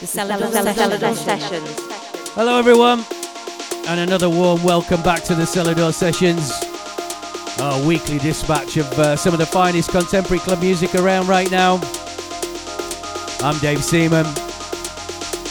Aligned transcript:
The 0.00 0.06
Selador 0.06 1.14
Sessions. 1.14 1.80
Hello, 2.34 2.58
everyone, 2.58 3.04
and 3.86 4.00
another 4.00 4.28
warm 4.28 4.60
welcome 4.64 5.00
back 5.02 5.22
to 5.22 5.36
the 5.36 5.44
Selador 5.44 5.94
Sessions, 5.94 6.50
our 7.60 7.80
weekly 7.86 8.18
dispatch 8.18 8.76
of 8.76 8.86
uh, 8.98 9.14
some 9.14 9.32
of 9.32 9.38
the 9.38 9.46
finest 9.46 9.90
contemporary 9.90 10.40
club 10.40 10.60
music 10.60 10.96
around 10.96 11.28
right 11.28 11.48
now. 11.50 11.76
I'm 13.40 13.56
Dave 13.60 13.84
Seaman, 13.84 14.26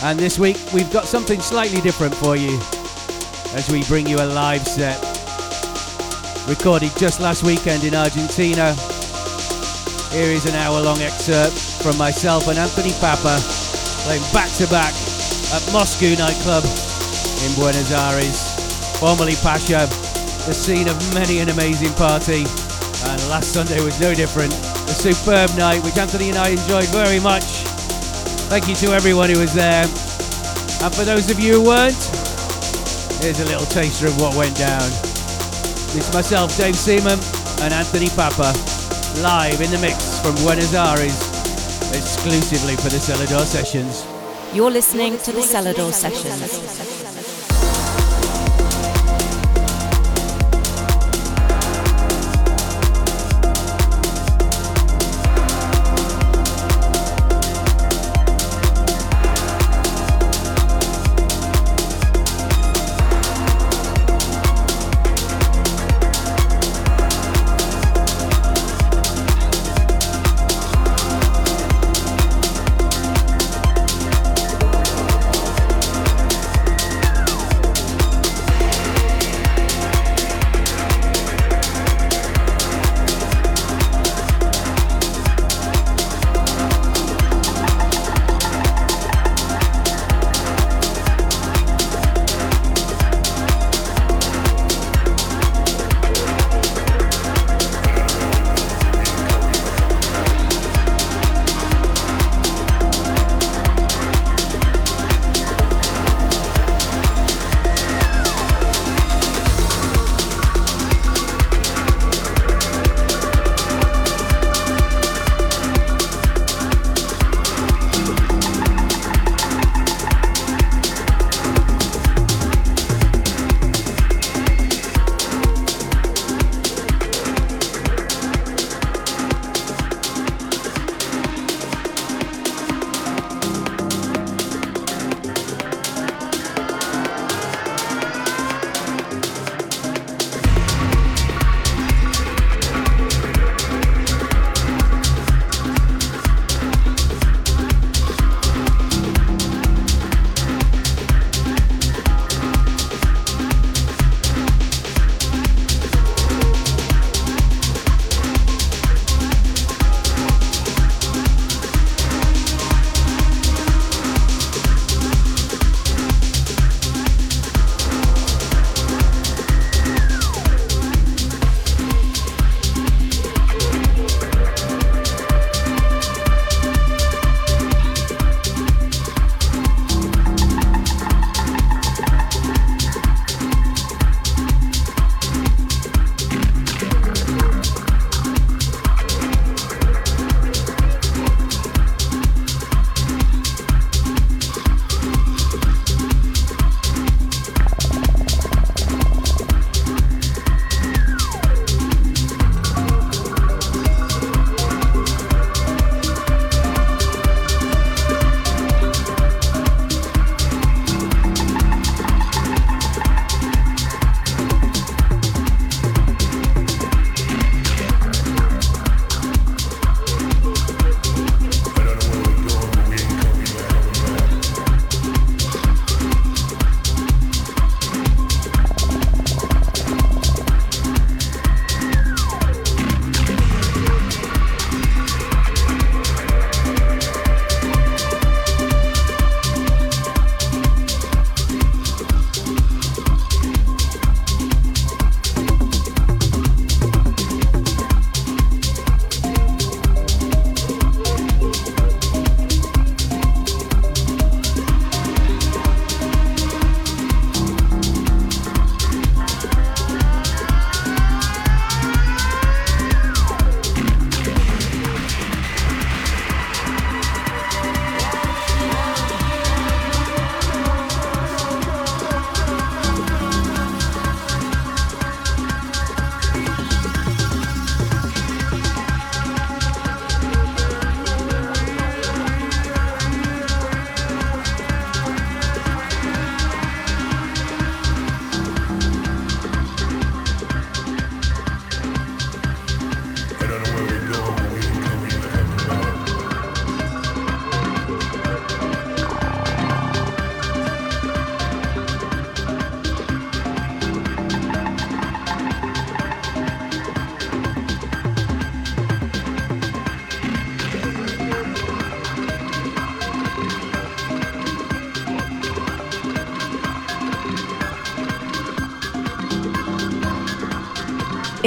and 0.03 0.19
this 0.19 0.37
week 0.37 0.57
we've 0.73 0.91
got 0.91 1.05
something 1.05 1.39
slightly 1.39 1.79
different 1.79 2.13
for 2.13 2.35
you 2.35 2.59
as 3.55 3.69
we 3.71 3.83
bring 3.85 4.05
you 4.05 4.17
a 4.17 4.27
live 4.27 4.67
set 4.67 4.99
recorded 6.49 6.91
just 6.97 7.21
last 7.21 7.43
weekend 7.43 7.85
in 7.85 7.95
Argentina. 7.95 8.73
Here 10.11 10.29
is 10.29 10.45
an 10.45 10.55
hour 10.55 10.81
long 10.81 10.99
excerpt 10.99 11.57
from 11.81 11.97
myself 11.97 12.49
and 12.49 12.59
Anthony 12.59 12.91
Pappa 12.99 13.39
playing 14.03 14.23
back 14.35 14.51
to 14.59 14.67
back 14.67 14.91
at 15.55 15.63
Moscow 15.71 16.11
nightclub 16.19 16.63
in 17.47 17.51
Buenos 17.55 17.91
Aires, 17.91 18.99
formerly 18.99 19.35
Pacha, 19.39 19.87
the 20.43 20.53
scene 20.53 20.89
of 20.89 20.95
many 21.13 21.39
an 21.39 21.47
amazing 21.49 21.93
party. 21.95 22.43
And 23.07 23.19
last 23.31 23.53
Sunday 23.53 23.79
was 23.83 23.99
no 23.99 24.13
different. 24.13 24.51
A 24.51 24.95
superb 24.95 25.49
night, 25.57 25.83
which 25.83 25.97
Anthony 25.97 26.29
and 26.29 26.37
I 26.37 26.49
enjoyed 26.49 26.87
very 26.91 27.19
much. 27.19 27.63
Thank 28.51 28.67
you 28.67 28.75
to 28.83 28.93
everyone 28.93 29.29
who 29.29 29.39
was 29.39 29.53
there. 29.53 29.83
And 30.83 30.91
for 30.93 31.03
those 31.03 31.31
of 31.31 31.39
you 31.39 31.63
who 31.63 31.67
weren't, 31.71 31.95
here's 33.23 33.39
a 33.39 33.47
little 33.47 33.67
taster 33.67 34.07
of 34.07 34.19
what 34.19 34.35
went 34.35 34.55
down. 34.57 34.83
It's 35.95 36.13
myself, 36.13 36.55
Dave 36.57 36.75
Seaman, 36.75 37.19
and 37.63 37.73
Anthony 37.73 38.07
Pappa, 38.11 38.51
live 39.23 39.61
in 39.61 39.71
the 39.71 39.79
mix 39.79 40.19
from 40.19 40.35
Buenos 40.43 40.73
Aires, 40.75 41.32
exclusively 41.91 42.75
for 42.75 42.89
the 42.89 42.97
Selador 42.97 43.45
Sessions. 43.45 44.05
You're 44.55 44.71
listening 44.71 45.17
to 45.19 45.31
the 45.31 45.41
Selador 45.41 45.91
Sessions. 45.91 46.92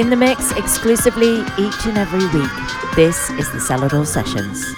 In 0.07 0.11
the 0.11 0.15
mix 0.15 0.53
exclusively 0.53 1.41
each 1.59 1.85
and 1.85 1.97
every 1.97 2.25
week. 2.27 2.95
This 2.95 3.29
is 3.31 3.51
the 3.51 3.57
Selador 3.57 4.07
Sessions. 4.07 4.76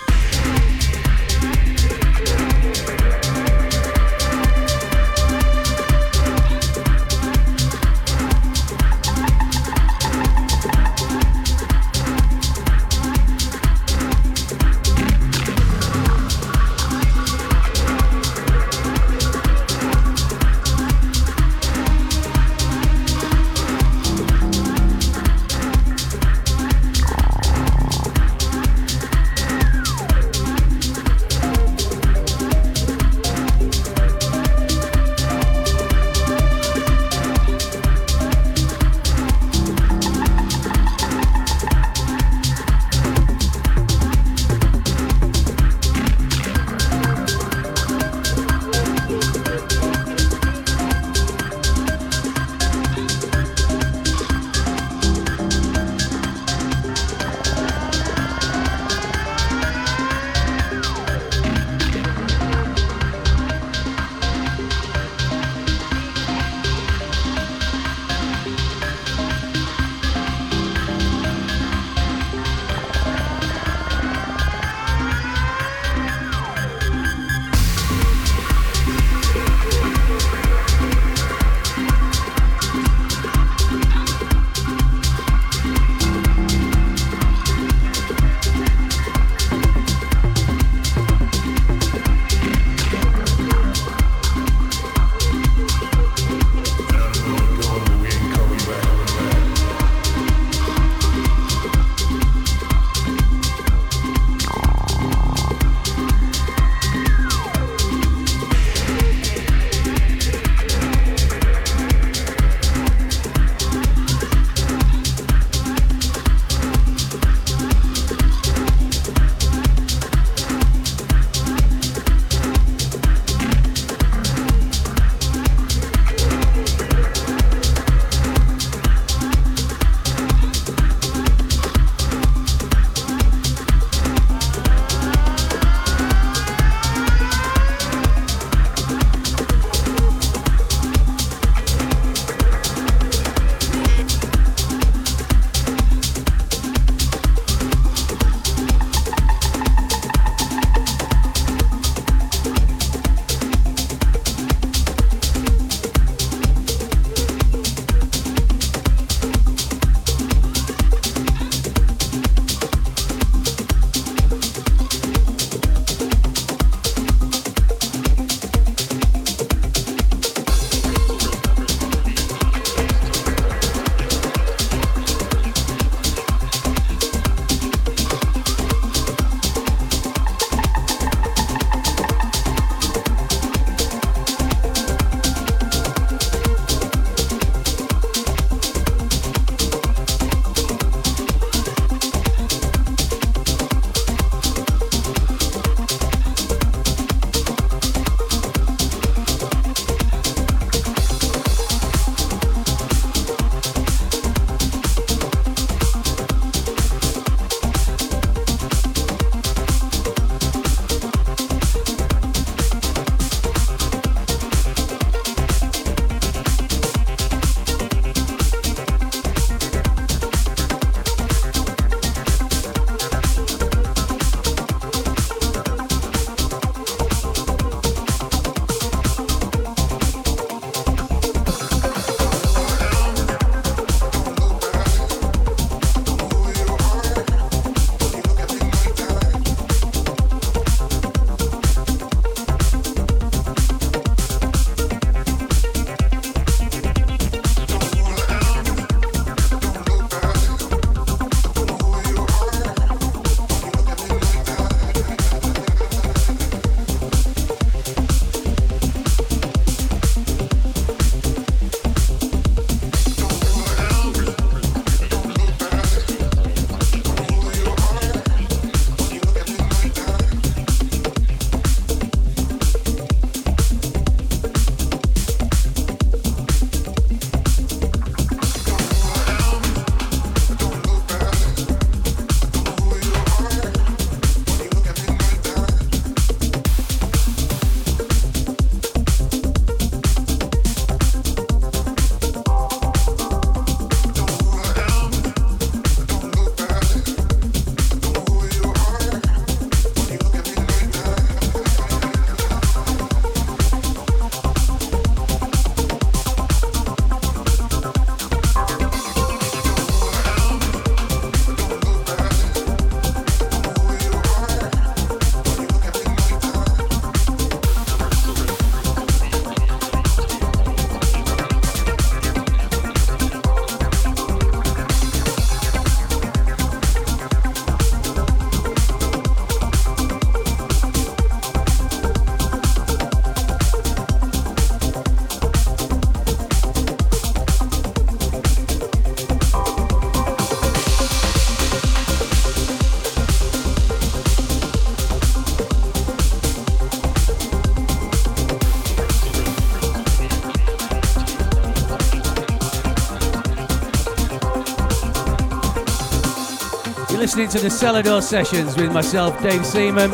Listening 357.30 357.50
to 357.50 357.60
the 357.60 357.68
Selador 357.68 358.24
Sessions 358.24 358.76
with 358.76 358.92
myself, 358.92 359.40
Dave 359.44 359.64
Seaman, 359.64 360.12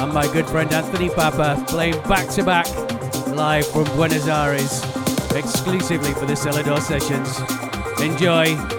and 0.00 0.10
my 0.10 0.26
good 0.32 0.46
friend 0.46 0.72
Anthony 0.72 1.10
Pappa, 1.10 1.62
playing 1.68 2.00
back 2.04 2.30
to 2.30 2.42
back 2.42 2.66
live 3.26 3.66
from 3.66 3.84
Buenos 3.94 4.26
Aires, 4.26 4.82
exclusively 5.34 6.14
for 6.14 6.24
the 6.24 6.32
Selador 6.32 6.80
Sessions. 6.80 7.38
Enjoy. 8.00 8.75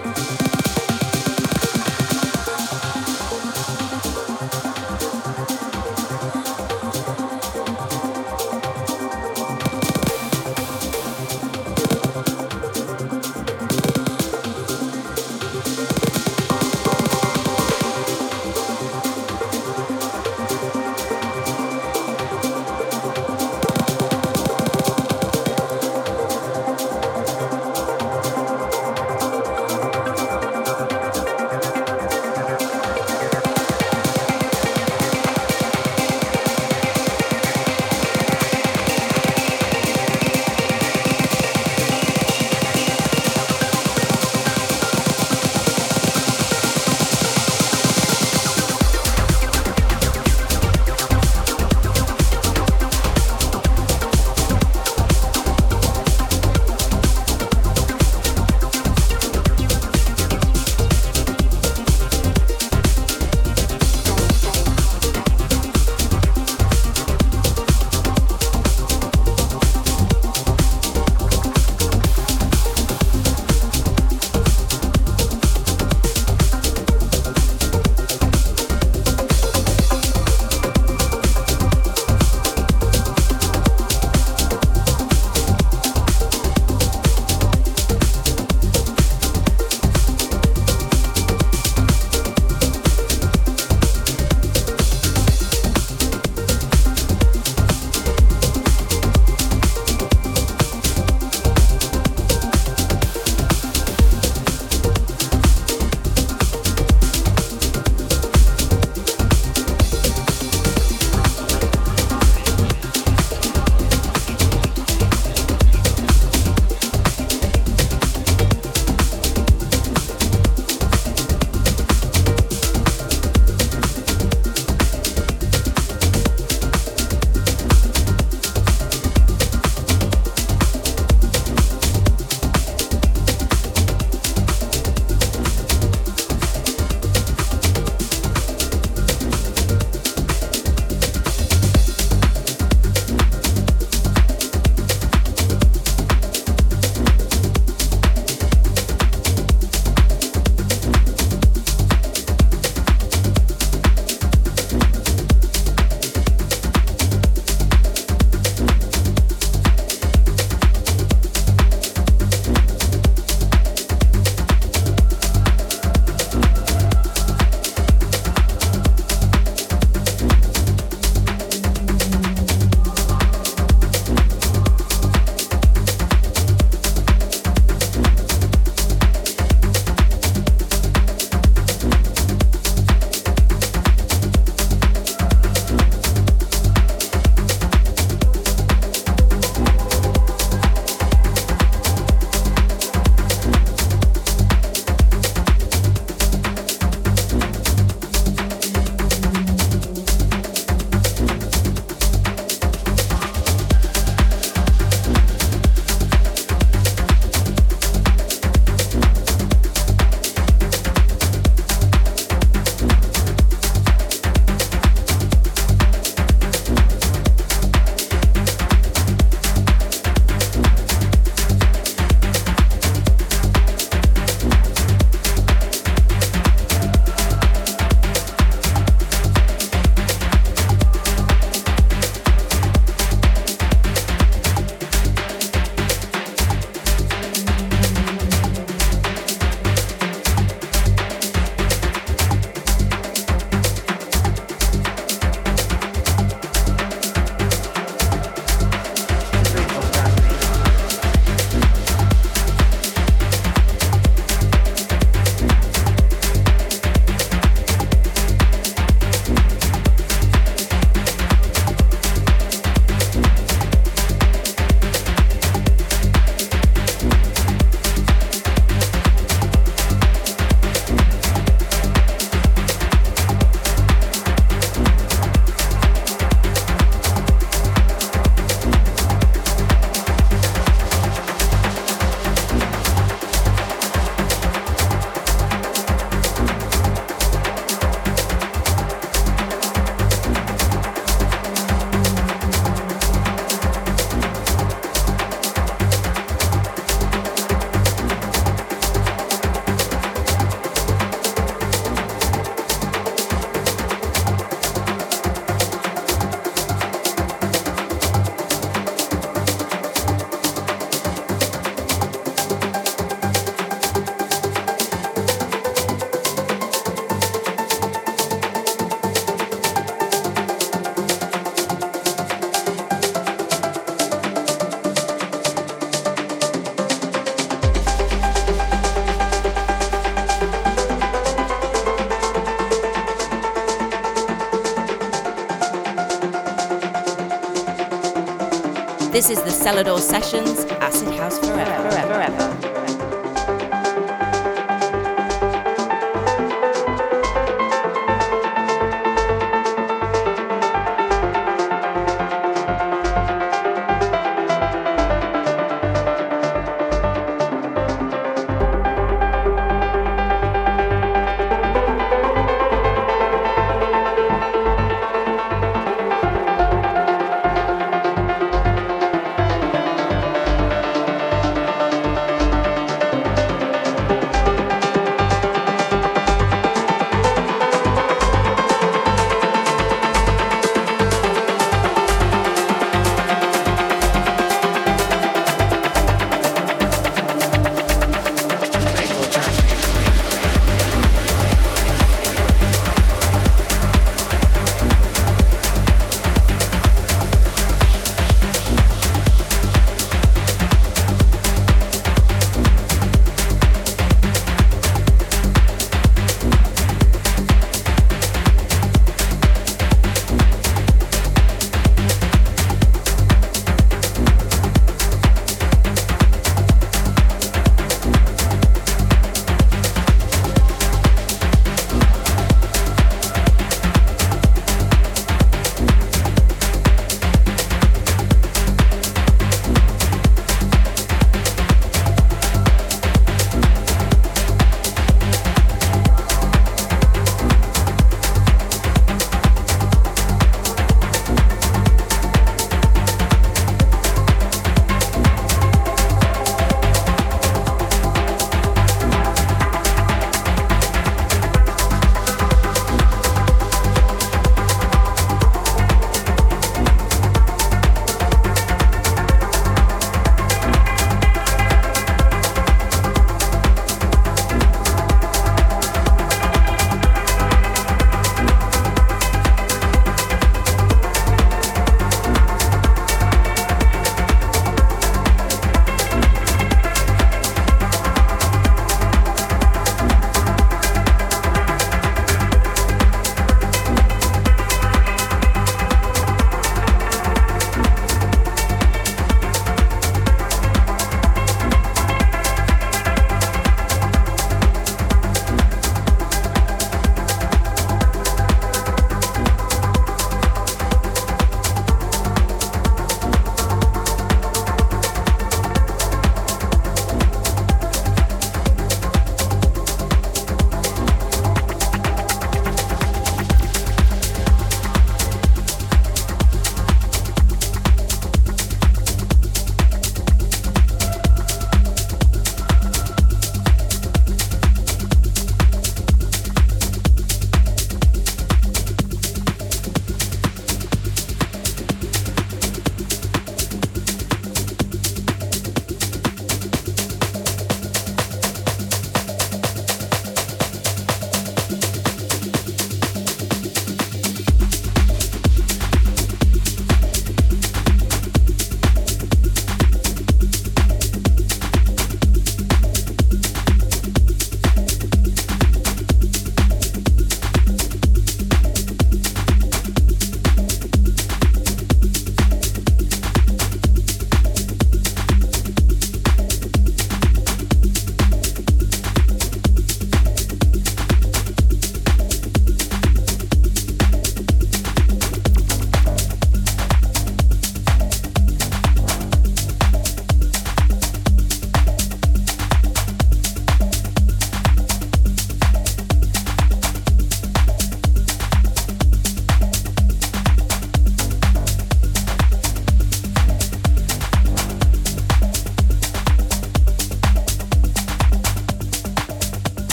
This 339.18 339.30
is 339.30 339.42
the 339.42 339.50
Selador 339.50 339.98
Sessions 339.98 340.64
Acid 340.80 341.12
House 341.18 341.40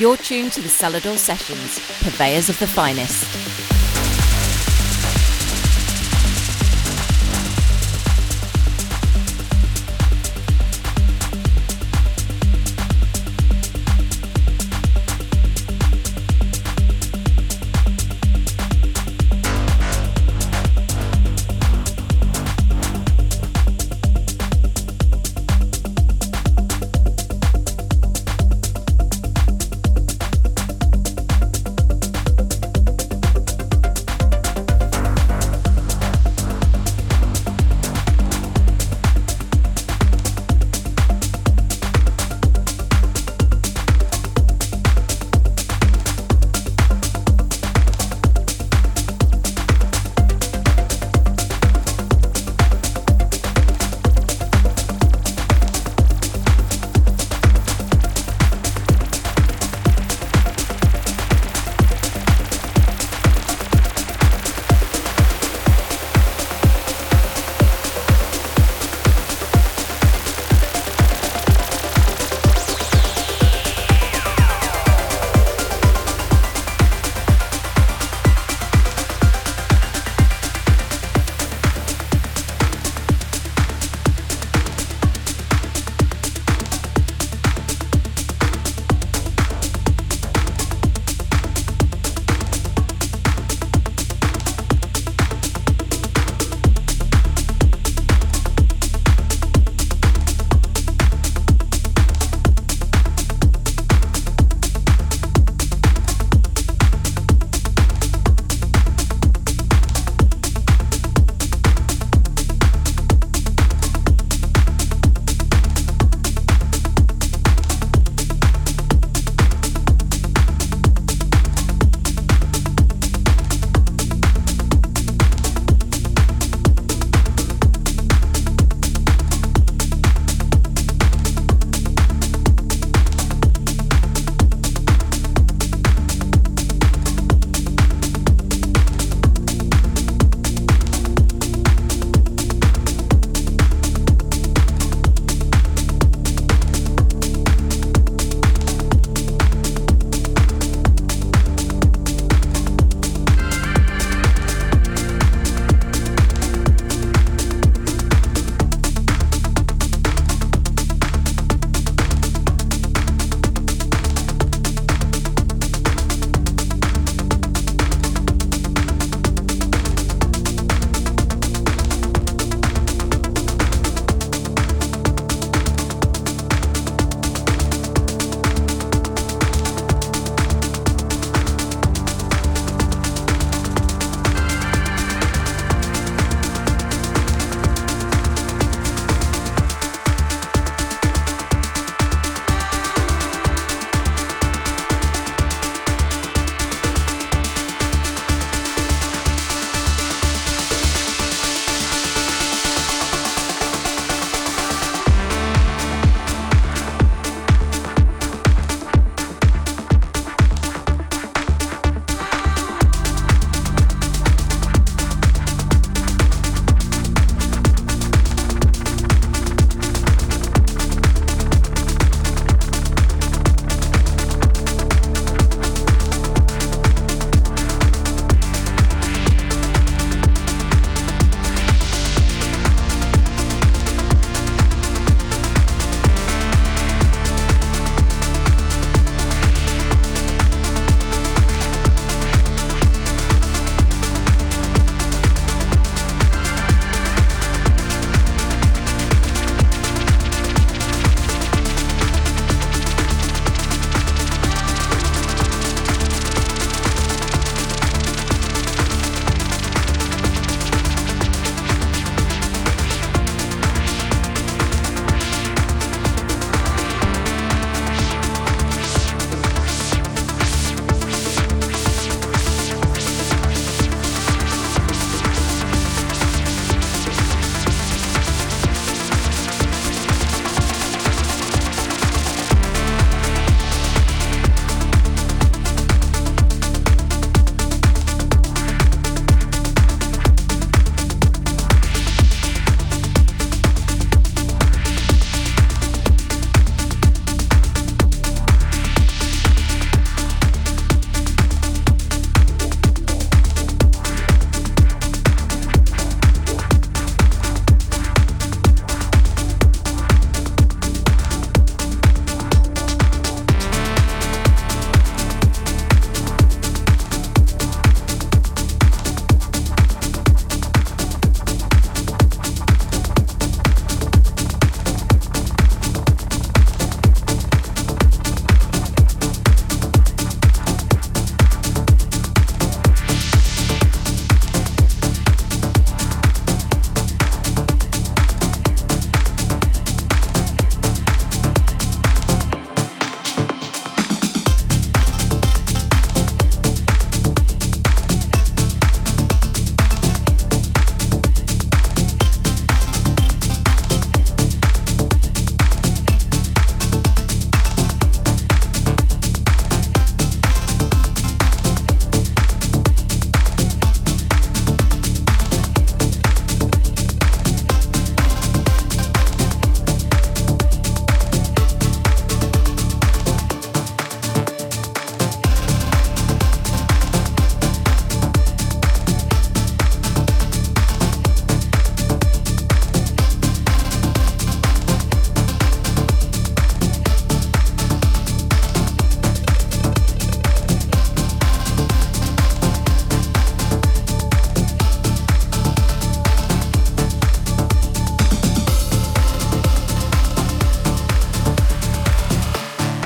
You're 0.00 0.16
tuned 0.16 0.52
to 0.52 0.62
the 0.62 0.68
Selador 0.68 1.18
Sessions, 1.18 1.78
purveyors 2.02 2.48
of 2.48 2.58
the 2.58 2.66
finest. 2.66 3.39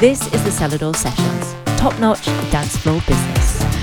This 0.05 0.21
is 0.35 0.45
the 0.45 0.51
Selador 0.51 0.95
Sessions, 0.95 1.55
top 1.81 1.99
notch 1.99 2.27
dance 2.53 2.77
floor 2.77 3.01
business. 3.07 3.74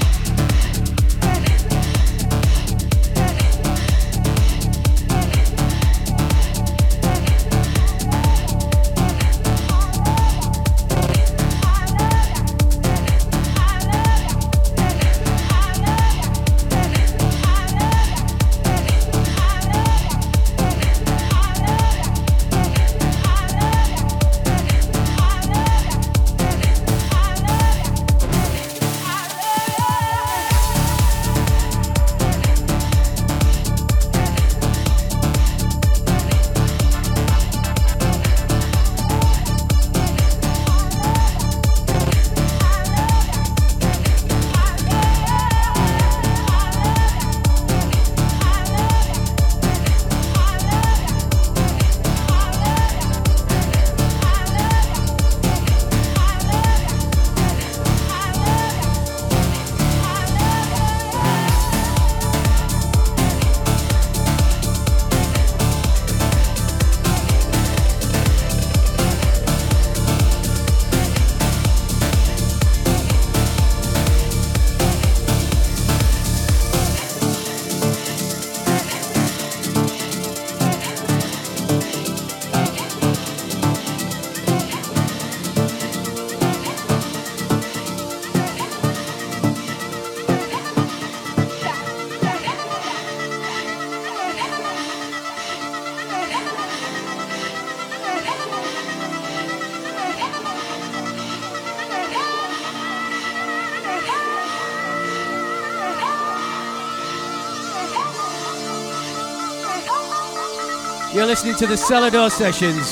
Listening 111.31 111.55
to 111.55 111.65
the 111.65 111.75
Selador 111.75 112.29
Sessions 112.29 112.91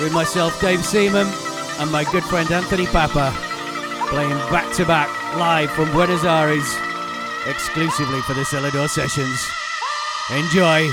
with 0.00 0.10
myself, 0.10 0.58
Dave 0.58 0.82
Seaman, 0.82 1.26
and 1.78 1.92
my 1.92 2.02
good 2.10 2.24
friend 2.24 2.50
Anthony 2.50 2.86
Pappa, 2.86 3.30
playing 4.08 4.30
back 4.50 4.74
to 4.76 4.86
back 4.86 5.10
live 5.36 5.70
from 5.72 5.92
Buenos 5.92 6.24
Aires, 6.24 6.64
exclusively 7.46 8.22
for 8.22 8.32
the 8.32 8.40
Selador 8.40 8.88
Sessions. 8.88 9.46
Enjoy. 10.30 10.90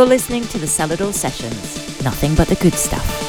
You're 0.00 0.08
listening 0.08 0.44
to 0.44 0.58
the 0.58 0.64
Selador 0.64 1.12
Sessions. 1.12 2.02
Nothing 2.02 2.34
but 2.34 2.48
the 2.48 2.54
good 2.54 2.72
stuff. 2.72 3.19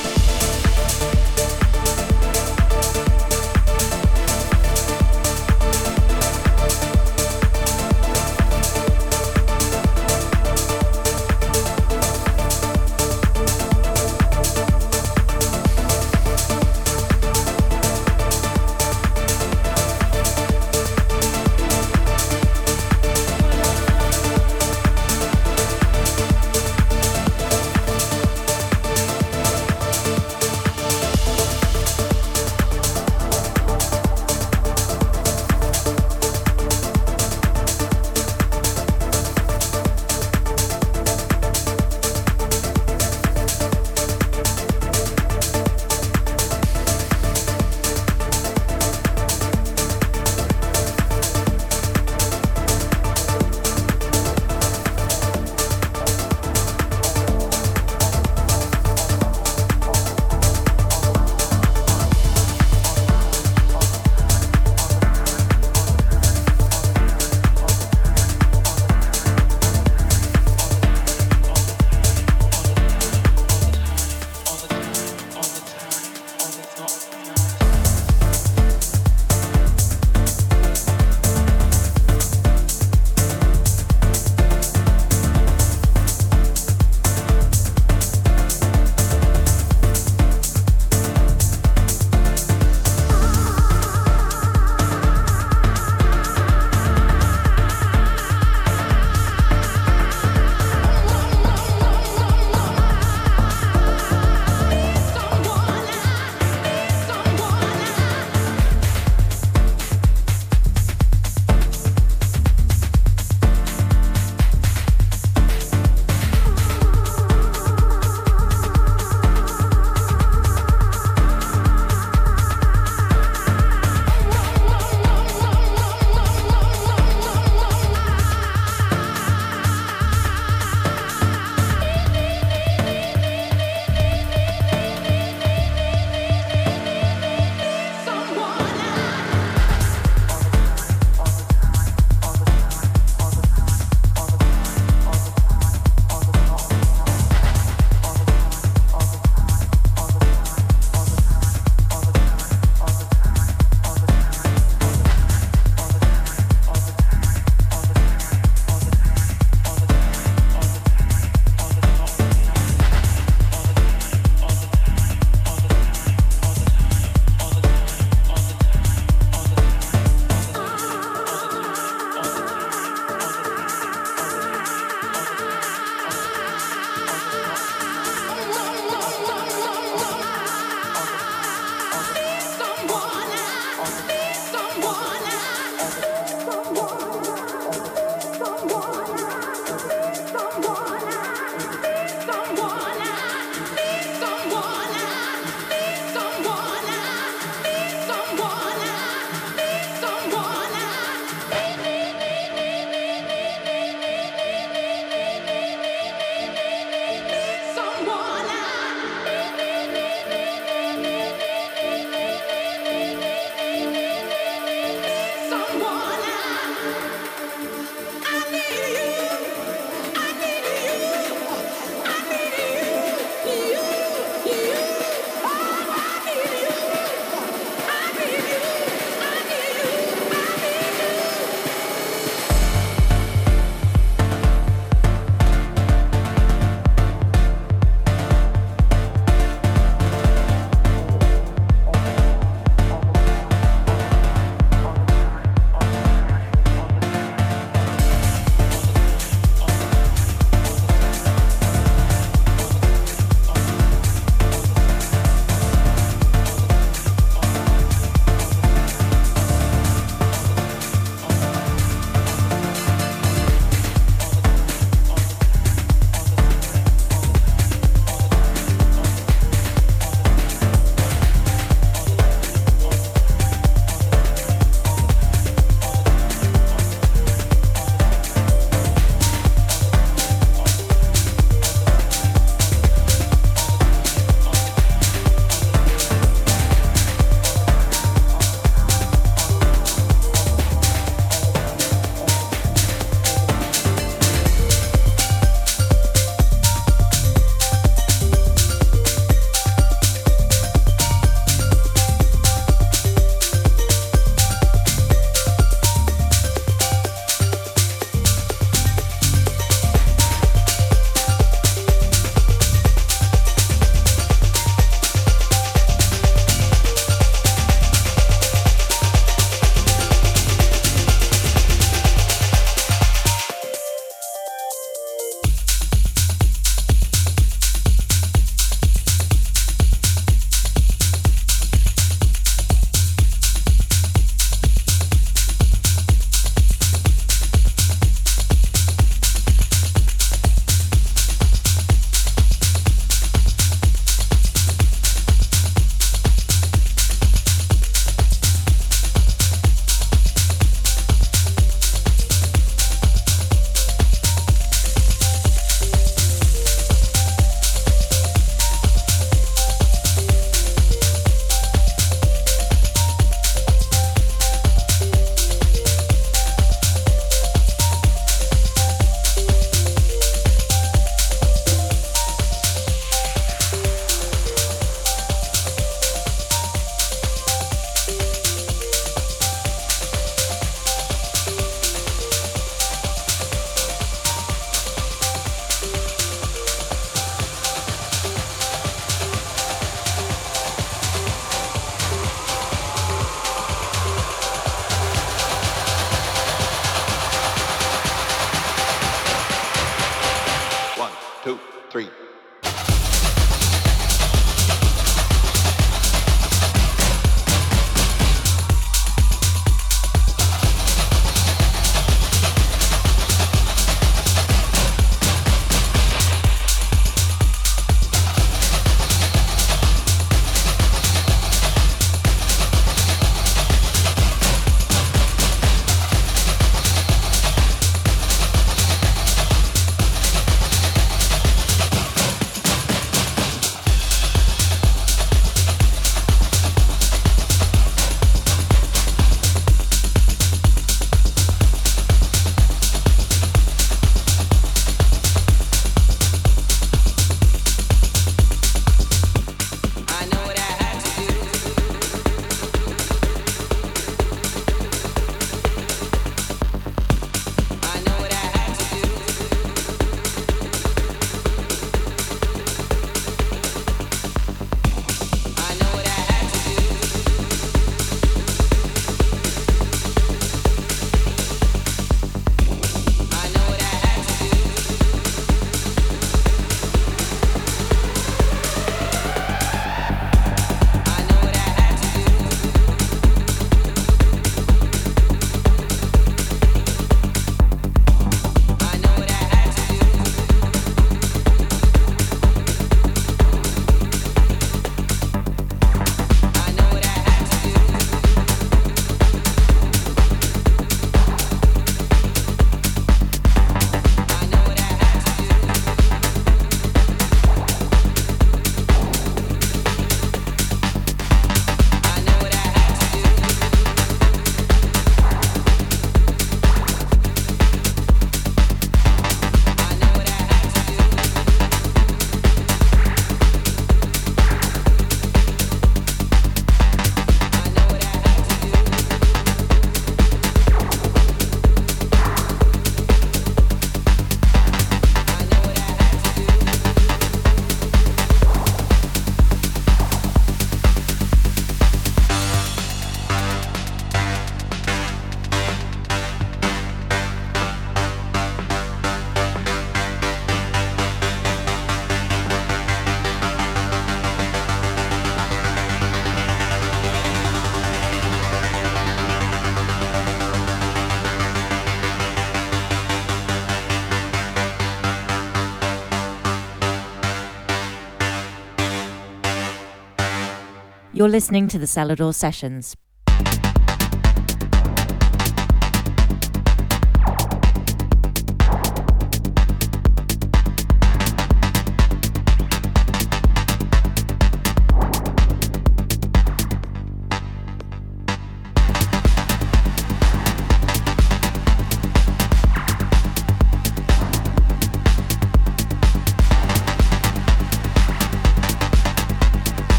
You're 571.21 571.29
listening 571.29 571.67
to 571.67 571.77
the 571.77 571.85
Selador 571.85 572.33
Sessions. 572.33 572.95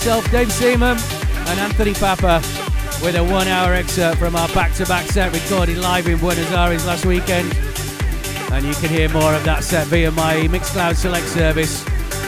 Myself, 0.00 0.30
Dave 0.30 0.50
Seaman, 0.50 0.96
and 0.96 1.60
Anthony 1.60 1.92
Pappa 1.92 2.40
with 3.04 3.16
a 3.16 3.22
one 3.22 3.46
hour 3.46 3.74
excerpt 3.74 4.18
from 4.18 4.34
our 4.34 4.48
back 4.54 4.72
to 4.76 4.86
back 4.86 5.06
set 5.10 5.30
recorded 5.30 5.76
live 5.76 6.08
in 6.08 6.18
Buenos 6.18 6.50
Aires 6.52 6.86
last 6.86 7.04
weekend. 7.04 7.54
And 8.50 8.64
you 8.64 8.72
can 8.76 8.88
hear 8.88 9.10
more 9.10 9.34
of 9.34 9.44
that 9.44 9.62
set 9.62 9.88
via 9.88 10.10
my 10.10 10.36
Mixcloud 10.48 10.96
Select 10.96 11.26
service. 11.26 11.82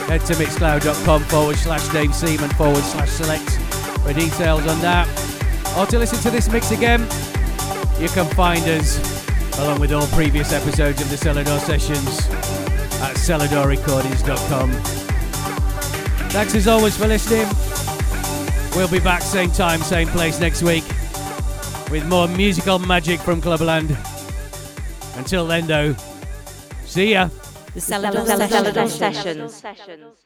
Head 0.05 0.21
to 0.25 0.33
mixcloud.com 0.33 1.23
forward 1.23 1.55
slash 1.55 1.87
Dave 1.87 2.13
Seaman 2.13 2.51
forward 2.51 2.83
slash 2.83 3.09
select 3.09 3.49
for 4.01 4.13
details 4.13 4.67
on 4.67 4.79
that. 4.81 5.07
Or 5.75 5.87
to 5.87 5.97
listen 5.97 6.19
to 6.19 6.29
this 6.29 6.47
mix 6.51 6.69
again, 6.69 7.01
you 7.99 8.07
can 8.09 8.31
find 8.35 8.63
us 8.65 9.57
along 9.57 9.79
with 9.79 9.91
all 9.91 10.05
previous 10.09 10.53
episodes 10.53 11.01
of 11.01 11.09
the 11.09 11.15
Selador 11.15 11.59
Sessions 11.59 12.19
at 13.01 13.15
seladorrecordings.com. 13.15 15.02
Thanks 16.33 16.55
as 16.55 16.67
always 16.67 16.97
for 16.97 17.05
listening. 17.05 17.47
We'll 18.75 18.87
be 18.87 18.99
back 18.99 19.21
same 19.21 19.51
time, 19.51 19.81
same 19.81 20.07
place 20.07 20.39
next 20.39 20.63
week 20.63 20.83
with 21.91 22.07
more 22.07 22.27
musical 22.27 22.79
magic 22.79 23.19
from 23.19 23.39
Clubland. 23.39 23.95
Until 25.15 25.45
then, 25.45 25.67
though, 25.67 25.95
see 26.85 27.11
ya. 27.11 27.29
The 27.75 27.79
Selador 27.79 28.89
Sessions. 28.89 29.53
Sessions. 29.53 30.22